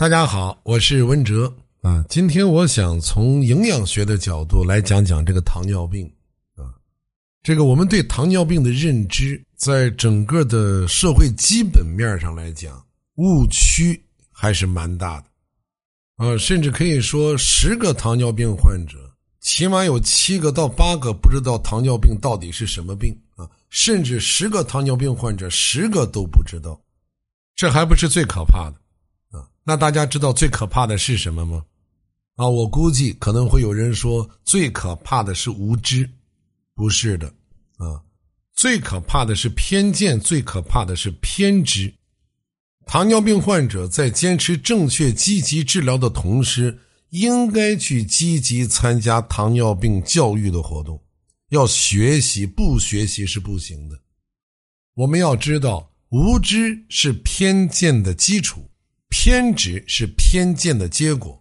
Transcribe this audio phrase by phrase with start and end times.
[0.00, 2.02] 大家好，我是文哲啊。
[2.08, 6.10] 今天我想从营养学的角度来讲讲这个糖尿病
[6.56, 6.72] 啊。
[7.42, 12.82] 这个我们对糖尿病的认知，在整个的社会基本面上来讲，
[13.16, 14.02] 误区
[14.32, 15.26] 还是蛮大的
[16.24, 16.38] 啊。
[16.38, 18.96] 甚至可以说，十个糖尿病患者，
[19.40, 23.46] 起码有七个到八个不知道糖尿病到底是什么病啊。
[23.68, 26.80] 甚至十个糖尿病患者，十个都不知道。
[27.54, 28.76] 这还不是最可怕的。
[29.70, 31.64] 那大家知道最可怕的是什么吗？
[32.34, 36.10] 啊，我估计可能会有人说最可怕的是无知，
[36.74, 37.28] 不是的，
[37.76, 38.02] 啊，
[38.52, 41.94] 最可怕的是偏见，最可怕的是偏执。
[42.84, 46.76] 糖尿病患者在坚持正确积极治疗的同时，
[47.10, 51.00] 应该去积极参加糖尿病教育的活动，
[51.50, 53.96] 要学习，不学习是不行的。
[54.94, 58.68] 我们要知道，无知是偏见的基础。
[59.10, 61.38] 偏执是偏见的结果。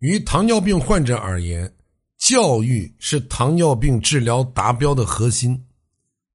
[0.00, 1.72] 于糖尿病患者而言，
[2.18, 5.66] 教育是糖尿病治疗达标的核心。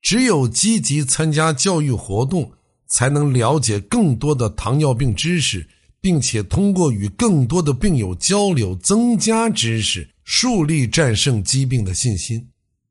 [0.01, 2.51] 只有积极参加教育活动，
[2.87, 5.67] 才能了解更多的糖尿病知识，
[5.99, 12.47] 并且通过与更多的病友交流，增加知识，树立战胜疾病的信心。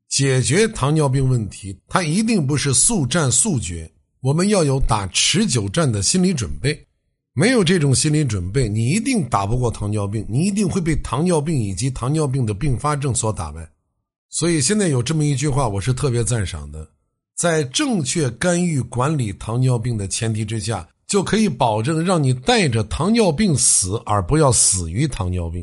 [0.09, 6.84] 解决糖尿病问题，它一定不是速战速决，我们要有打持久战的心理准备。
[7.37, 13.69] 没有这种心理准备，你一定打不过糖尿病，你一定会被糖尿病以及糖尿病的并发症所打败。
[14.29, 16.87] 所以现在有这么一句话，我是特别赞赏的：
[17.35, 25.61] 在正确干预管理糖尿病的前提之下，就可以保证让你带着糖尿病死，而不要死于糖尿病。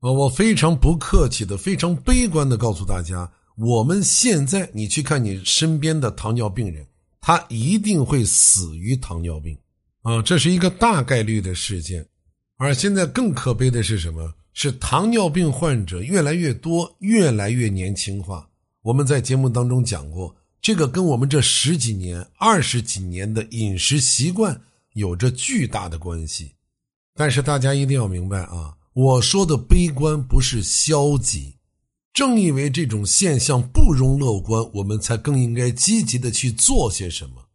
[0.00, 6.86] 啊，我非常不客气的、非常悲观的告诉大家，我们现在你去看你身边的糖尿病人，
[7.22, 9.56] 他一定会死于糖尿病。
[10.06, 12.06] 啊，这是一个大概率的事件，
[12.58, 14.32] 而现在更可悲的是什么？
[14.52, 18.48] 是糖尿病患者越来越多，越来越年轻化。
[18.82, 26.52] 我们在节目当中讲过，这个跟我们这十几年、二十几年的饮食习惯有着巨大的关系。
[27.16, 31.56] 但是大家一定要明白啊，我说的悲观不是消极，
[32.12, 37.45] 正因为这种现象不容乐观，我们才更应该积极的去做些什么。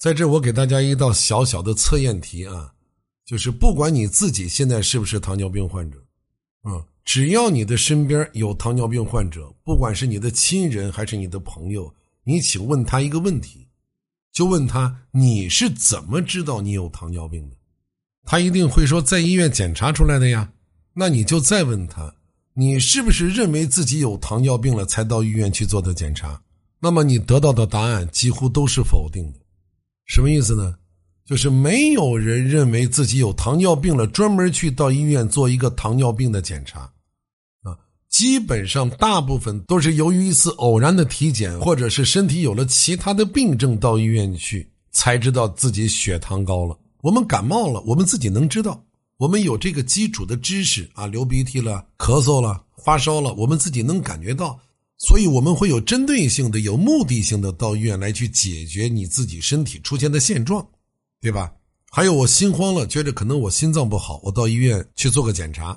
[0.00, 2.72] 在这，我给大家一道小小的测验题啊，
[3.26, 5.98] 就是不管你自己现在是不是糖尿病患者，
[6.62, 11.94] 啊，只要你的身边有糖尿病患者，不管是你的亲人还是你的朋友，
[12.24, 13.68] 你请问他一个问题，
[14.32, 17.56] 就问他你是怎么知道你有糖尿病的？
[18.24, 20.50] 他一定会说在医院检查出来的呀。
[20.94, 22.14] 那你就再问他，
[22.54, 26.40] 你是不是认为自己有糖尿病了才到医院去做的检查？
[26.78, 29.38] 那么你得到的答案几乎都是否定的。
[30.10, 30.74] 什么意思呢？
[31.24, 36.80] 就是没有人认为自己有糖尿病了，专门去到医院做一个糖尿病的检查，
[37.62, 37.78] 啊，
[38.08, 46.76] 基本上大部分都是由于一次偶然的体检，或者是身体有了其他的病症到医院去，才知道自己血糖高了。
[47.02, 48.82] 我们感冒了，我们自己能知道，
[49.16, 54.58] 我们有这个基础的知识啊，流鼻涕了、咳嗽了、发烧了，我们自己能感觉到。
[55.00, 60.64] 所以我们会有针对性的、有目的性的到医院来去解决你自己身体出现的现状，
[61.22, 61.50] 对吧？
[61.90, 65.76] 还有我心慌了，觉得可能我心脏不好，我到医院去做个检查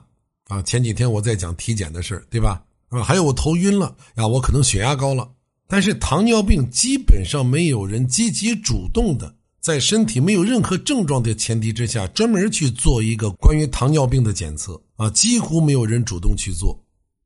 [0.49, 0.61] 啊。
[0.63, 2.61] 前几天我在讲体检的事对吧？
[2.89, 5.27] 啊，还有我头晕了啊，我可能血压高了。
[5.69, 16.77] 但是糖尿病基本上没有人积极主动的，在身体没有任何症状的前提之下，专门去做一个关于糖尿病的检测啊，几乎没有人主动去做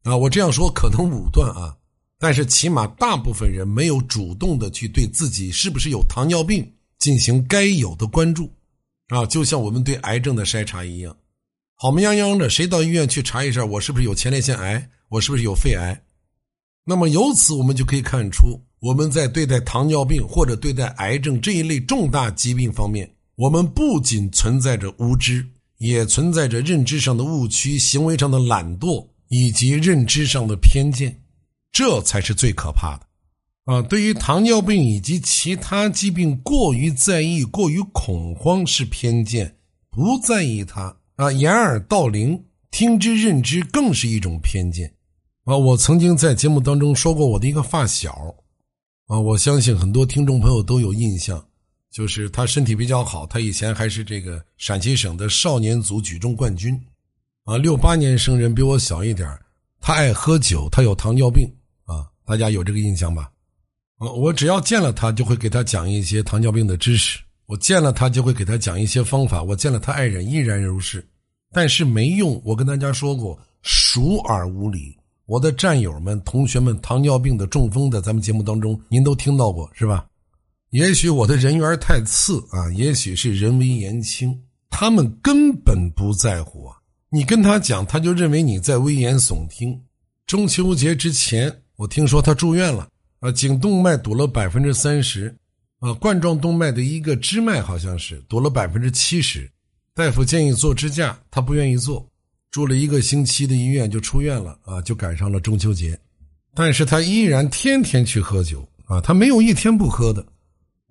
[0.03, 0.15] 啊。
[0.15, 1.75] 我这样说可能武断啊。
[2.19, 6.67] 但是起码大部分人没有主动的去对自己是不是有糖尿病
[6.97, 8.49] 进行该有的关注，
[9.09, 11.15] 啊，就像我们对癌症的筛查一样，
[11.75, 16.01] 好模泱泱的，谁到医院去查一下我是不是有前列腺癌，我是不是有肺癌？
[16.83, 25.45] 那么由此我们就可以看出，我们在对待糖尿病或者对待癌症这一类重大疾病方面，我们不仅存在着无知，
[25.77, 31.15] 也存在着认知上的误区、行为上的懒惰以及认知上的偏见。
[31.71, 33.81] 这才是最可怕的，啊！
[33.81, 39.47] 对于糖尿病以及其他疾病过于在意、过于恐慌是偏见；
[39.89, 44.91] 不在意它，啊，掩耳盗铃、听之任之更是一种偏见。
[45.45, 45.55] 啊！
[45.55, 48.35] 我曾经在节目当中说过我的一个发小，
[49.05, 51.41] 啊，我相信很多听众朋友都有印象，
[51.89, 56.77] 就是他身体比较好，他以前还是这个陕西省的少年组举重冠军，
[57.45, 59.29] 啊，六八年生人，比我小一点
[59.87, 61.49] 他爱喝酒，他有糖尿病
[61.85, 62.05] 啊。
[62.25, 63.31] 大家有这个印象吧？
[63.97, 71.07] 我只要见了他，就会给他讲一些糖尿病的知识我见了他就会给他讲一些方法，我见了他爱人依然如是，
[71.53, 72.41] 但是没用。
[72.43, 74.93] 我跟大家说过，熟而无礼。
[75.25, 80.05] 我的战友们、同学们，糖尿病的、中风的，咱们节目当中您都听到过是吧？
[80.71, 84.37] 也许我的人缘太次啊，也许是人微言轻，
[84.69, 86.75] 他们根本不在乎啊。
[87.09, 89.79] 你跟他讲，他就认为你在危言耸听。
[90.25, 92.87] 中秋节之前，我听说他住院了
[93.19, 95.35] 啊，颈动脉堵了百分之三十。
[95.79, 99.47] 啊，冠状动脉的一个支脉好像是堵了百分之七十，
[99.93, 102.03] 大夫建议做支架，他不愿意做，
[102.49, 105.95] 住了一个星期的医院就出院了啊，就赶上了中秋节，
[106.55, 110.25] 但是他依然天天去喝酒啊，他没有一天不喝的，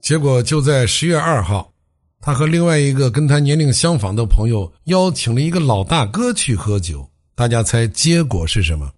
[0.02, 1.74] 结果就在十月二号，
[2.20, 8.90] 他和另外一个跟他年龄相仿的朋友邀请了一个老大哥去喝酒，大家猜结果是什么？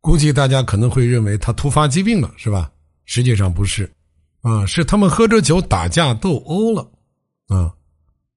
[0.00, 2.70] 估计大家可能会认为他突发疾病了，是吧？
[3.04, 3.90] 实际上不是。
[4.42, 6.88] 啊，是他们喝着酒打架斗殴了，
[7.48, 7.72] 啊，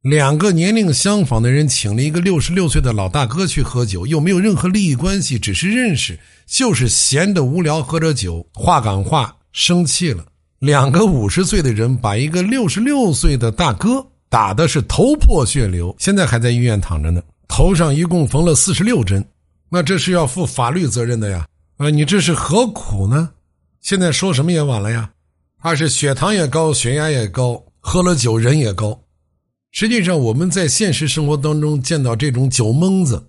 [0.01, 10.25] 两个年龄相仿的人请了一个六十六岁的老大哥去喝酒，又没有任何利益关系，只是认识，就是闲的无聊，喝着酒，话赶话，生气了。
[10.57, 19.21] 两个五十岁的人把一个六十六岁的大哥打的是头破血流，现在还在医院躺着呢，头上一共缝了四十六针，
[19.67, 21.45] 那这是要负法律责任的呀！
[21.75, 23.29] 啊，你这是何苦呢？
[23.81, 25.11] 现在说什么也晚了呀！
[25.61, 28.97] 他是血糖也高，血压也高，喝了酒人也高。
[29.71, 33.21] 实际上，我们在现实生活当中见到这种酒蒙子，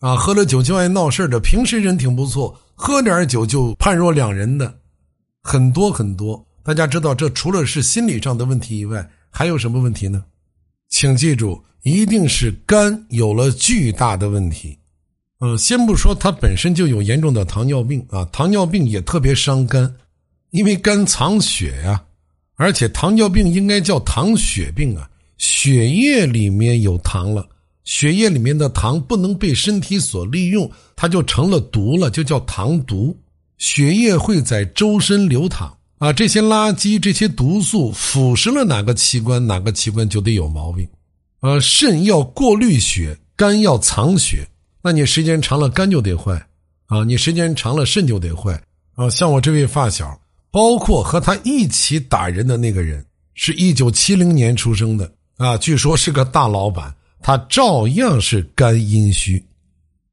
[0.00, 4.74] 啊，喝了酒就爱闹事的，平时人挺不错，喝点酒就判若两人的，
[5.40, 6.44] 很多很多。
[6.64, 10.24] 大家知道，这除了是心理上的问题以外，还有什么问题呢？
[10.92, 14.78] 请记住，一定是肝有了巨大的问题。
[15.40, 19.92] 嗯，先不说他本身就有严重的糖尿病啊，糖尿病也特别伤肝。
[20.50, 22.04] 因为肝藏血呀，
[22.56, 25.08] 而且糖尿病应该叫糖血病啊，
[25.38, 27.48] 血液里面有糖了，
[27.84, 33.16] 血液里面的糖不能被身体所利用，它就成了毒了，就叫糖毒。
[33.56, 40.84] 血液会在周身流淌啊，这些垃圾、这些毒素腐蚀了哪个器官，哪个器官就得有毛病。
[41.42, 44.44] 呃，肾要过滤血，肝要藏血，
[44.82, 46.34] 那你时间长了肝就得坏
[46.86, 48.60] 啊，你时间长了肾就得坏
[48.96, 49.08] 啊。
[49.10, 50.18] 像我这位发小。
[50.50, 53.02] 包括和他一起打人的那个人，
[53.32, 59.42] 是一九七零年出生的啊，据说是个大老板，他照样是肝阴虚。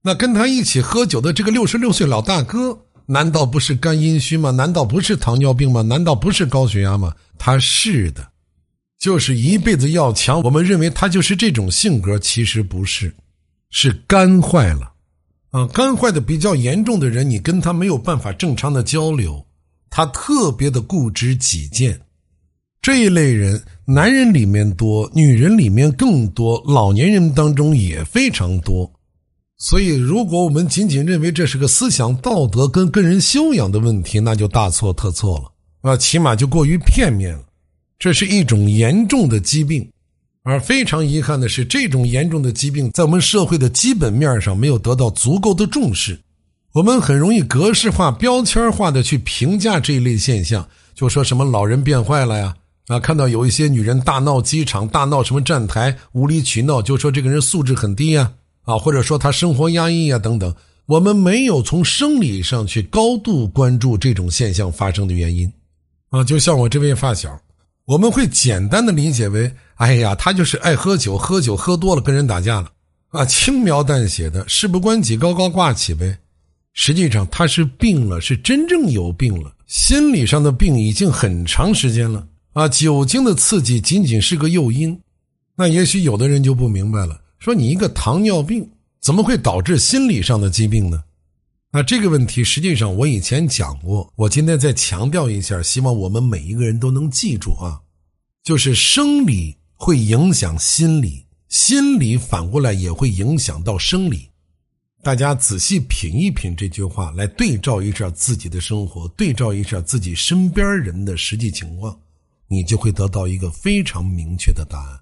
[0.02, 2.72] 那跟他一起喝酒的这个六十六岁老大哥，
[3.12, 4.52] 难道不是肝阴虚吗？
[4.52, 5.82] 难道不是糖尿病吗？
[5.82, 7.12] 难道不是高血压吗？
[7.40, 8.30] 他是的，
[9.00, 10.40] 就是一辈子要强。
[10.44, 13.12] 我们认为他就是这种性格，其实不是，
[13.72, 14.94] 是肝坏了
[15.50, 15.66] 啊。
[15.74, 19.44] 肝坏的比较严重的人，你跟他没有办法正常的交流。
[19.90, 22.00] 他特别的固执己见，
[22.80, 28.92] 这一类人，男人里面多，女人里面更多，老年人当中也非常多。
[29.62, 35.98] 所以，如果我们仅仅认为这是个思想道德跟个人修养的问题，那就大错特错了啊！
[35.98, 37.44] 起码就过于片面了。
[38.00, 39.86] 这是一种严重的疾病，
[40.44, 46.18] 而非常遗憾的是，这种严重的疾病在我们社会的基本面上没有得到足够的重视。
[46.72, 50.66] 我们很容易格式化、标签化的去评价这一类现象，
[50.96, 52.56] 就说什么老人变坏了呀，
[52.88, 58.32] 啊，看到有一些女人大闹机场、大闹什么站台、无理取闹，就说这个人素质很低呀，
[58.70, 60.54] 啊或者说他生活压抑呀等等。
[60.86, 65.52] 我们没有从生理上去高度关注这种现象发生的原因，
[66.10, 67.40] 啊，就像我这位发小，
[67.86, 72.72] 我们会简单的理解为，哎呀，他就是爱喝酒，喝酒喝多了跟人打架了，
[73.10, 76.18] 啊，轻描淡写的，事不关己高高挂起呗。
[76.74, 79.54] 实际上他是病了，是真正有病了。
[79.68, 82.68] 心理上的病已经很长时间了啊！
[82.68, 85.00] 酒精的刺激仅仅是个诱因。
[85.56, 88.70] 那也许有的人就不明白了，说你一个糖尿病
[89.02, 91.04] 怎么会导致心理上的疾病呢？
[91.72, 97.80] 那这个问题实际上我以前讲过，我今天再强调一下，希望我们每一个人都能记住啊，
[98.44, 104.30] 就是生理会影响心理，心理反过来也会影响到生理。
[105.02, 111.98] 大家仔细品一品这句话，来对照一下自己的生活，对照一下自己身边人的实际情况，
[112.50, 115.00] 你就会得到一个非常明确的答案。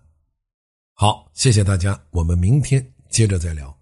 [0.99, 3.76] 好，谢谢大家，我们明天接着再聊。